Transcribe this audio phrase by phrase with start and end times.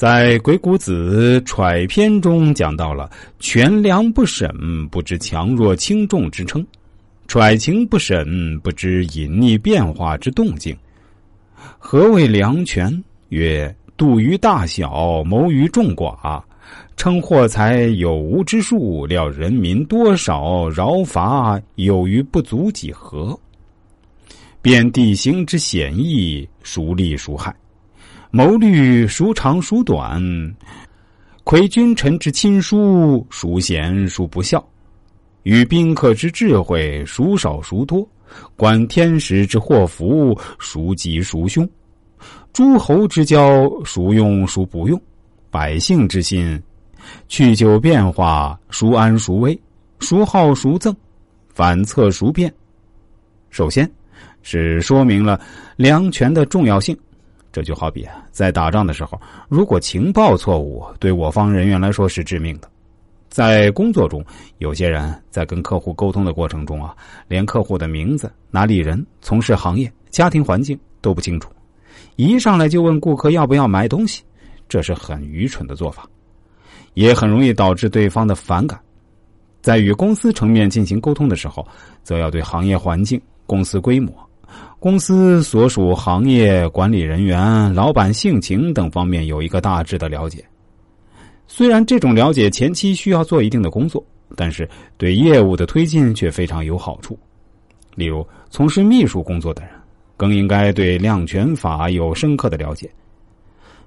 [0.00, 4.48] 在《鬼谷子揣篇》中讲到了“权量不审，
[4.88, 6.62] 不知强弱轻重之称；
[7.28, 10.74] 揣情不审，不知隐匿变化之动静。”
[11.78, 13.04] 何谓量权？
[13.28, 16.42] 曰：度于大小，谋于众寡，
[16.96, 23.38] 称货财有无之数，料人民多少，饶罚有余不足几何。
[24.62, 27.54] 辨地形之险易，孰利孰害？
[28.32, 30.22] 谋虑孰长孰短？
[31.42, 34.64] 窥君臣之亲疏，孰贤孰不孝？
[35.42, 38.08] 与宾客之智慧，孰少孰多？
[38.54, 41.68] 观天时之祸福，孰吉孰凶？
[42.52, 45.00] 诸侯之交，孰用孰不用？
[45.50, 46.62] 百姓之心，
[47.26, 49.60] 去就变化，孰安孰危？
[49.98, 50.94] 孰好孰憎？
[51.48, 52.52] 反侧孰变？
[53.50, 53.90] 首先，
[54.42, 55.40] 是说明了
[55.74, 56.96] 量权的重要性。
[57.52, 62.70] 这就好比啊，在打仗的时候，如果情报错误，对我方人员来说是致命的。
[63.28, 64.24] 在工作中，
[64.58, 66.96] 有些人在跟客户沟通的过程中啊，
[67.28, 71.48] 连客户的名字、哪里人、从事行业、家庭环境都不清楚，
[72.16, 74.24] 一上来就问顾客要不要买东西，
[74.68, 76.04] 这是很愚蠢的做法，
[76.94, 78.78] 也很容易导致对方的反感。
[79.62, 81.66] 在与公司层面进行沟通的时候，
[82.02, 84.12] 则要对行业环境、公司规模。
[84.78, 90.42] 公司所属行业管理人员、老板性情等方面有一个大致的了解。
[91.46, 94.02] 虽然这种了解前期需要做一定的工作，
[94.36, 97.18] 但是对业务的推进却非常有好处。
[97.94, 99.72] 例如，从事秘书工作的人，
[100.16, 102.90] 更应该对量权法有深刻的了解。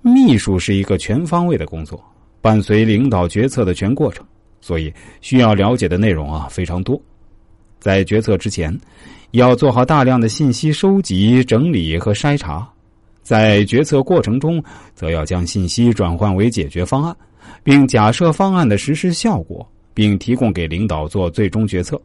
[0.00, 2.02] 秘书是一个全方位的工作，
[2.40, 4.24] 伴随领导决策的全过程，
[4.60, 6.98] 所以需要了解的内容啊非常多。
[7.78, 8.74] 在决策之前。
[9.32, 12.66] 要做好大量的信息收集、整理和筛查，
[13.22, 14.62] 在决策过程中，
[14.94, 17.14] 则要将信息转换为解决方案，
[17.62, 22.00] 并假设方案的实施效果，并提供给领导做最终决策。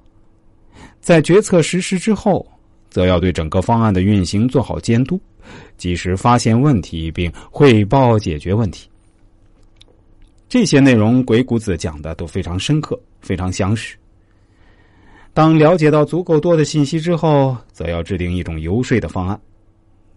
[0.99, 2.45] 在决策实施之后，
[2.89, 5.17] 则要对整个方案的运行做好监督，
[5.77, 8.89] 及时发现问题并汇报解决问题。
[10.49, 13.95] 这些内容，鬼谷子讲的都非常深刻，非常详实。
[15.33, 19.39] 当了解到足够多的信息之后，则要制定一种游说的方案。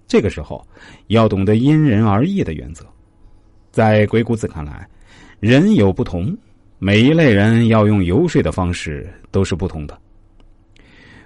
[0.06, 0.65] 这个时候，
[1.06, 2.84] 要懂得因人而异的原则。
[3.71, 4.87] 在鬼谷子看来，
[5.41, 6.37] 人有不同，
[6.78, 9.99] 每一类人要用游说的方式都是不同的。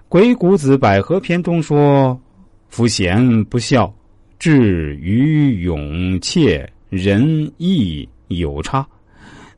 [0.09, 2.19] 鬼谷子百合篇中说
[2.71, 3.93] ：“夫贤不孝，
[4.39, 8.87] 智愚勇怯仁义有差，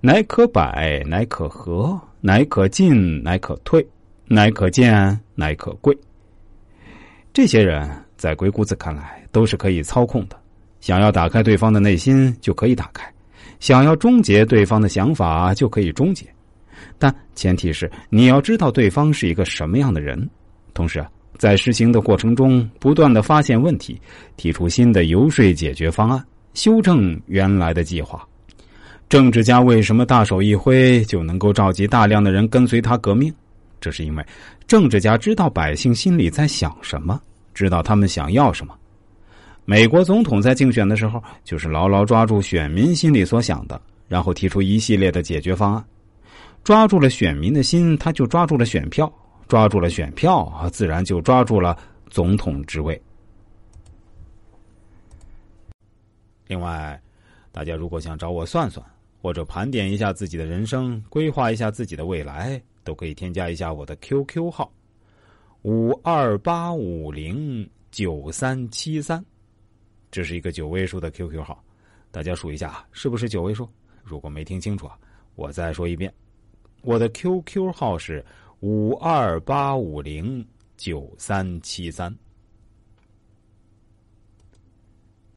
[0.00, 3.86] 乃可百，乃可和，乃可进，乃可退。”
[4.34, 5.94] 乃可见，乃可贵。
[7.34, 10.36] 这些人在鬼谷子看来都是可以操控的，
[10.80, 13.04] 想要打开对方的内心就可以打开，
[13.60, 16.24] 想要终结对方的想法就可以终结。
[16.98, 20.26] 但前提是你要知道对方是一个什么样的人，
[20.72, 24.00] 同时啊，在实行的过程中不断的发现问题，
[24.38, 28.26] 提出新的游说解决方案，修正原来的计划。
[29.10, 33.30] 政治家为什么大手一挥就能够召集大量的人跟随他革命？
[33.82, 34.24] 这是因为
[34.66, 37.20] 政治家知道百姓心里在想什么，
[37.52, 38.78] 知道他们想要什么。
[39.64, 45.84] 美国总统在竞选的时候，就是牢牢抓住选民心里所想的，然后提出一系列的解决方案。
[46.62, 49.04] 抓住了选民的心，他就抓住了选票；
[49.48, 51.76] 抓住了选票，自然就抓住了
[52.08, 53.00] 总统之位。
[56.46, 57.00] 另外，
[57.50, 58.84] 大家如果想找我算算，
[59.20, 62.62] 或者盘点一下自己的人生，规划一下自己的未来。
[62.84, 64.72] 都可以添加一下我的 QQ 号，
[65.62, 69.24] 五二八五零九三七三，
[70.10, 71.62] 这是一个九位数的 QQ 号，
[72.10, 73.68] 大家数一下是不是九位数？
[74.02, 74.98] 如果没听清楚啊，
[75.34, 76.12] 我再说一遍，
[76.82, 78.24] 我的 QQ 号是
[78.60, 80.44] 五二八五零
[80.76, 82.14] 九三七三。